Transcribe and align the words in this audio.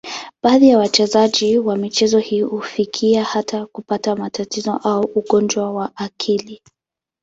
Baadhi 0.43 0.69
ya 0.69 0.77
wachezaji 0.77 1.59
wa 1.59 1.75
michezo 1.77 2.19
hii 2.19 2.41
hufikia 2.41 3.23
hata 3.23 3.65
kupata 3.65 4.15
matatizo 4.15 4.71
au 4.83 5.01
ugonjwa 5.15 5.73
wa 5.73 5.91
akili. 5.95 6.61